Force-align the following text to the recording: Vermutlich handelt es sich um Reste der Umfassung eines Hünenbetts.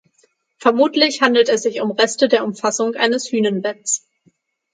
Vermutlich 0.57 1.21
handelt 1.21 1.47
es 1.47 1.61
sich 1.61 1.79
um 1.79 1.91
Reste 1.91 2.27
der 2.27 2.43
Umfassung 2.43 2.95
eines 2.95 3.31
Hünenbetts. 3.31 4.03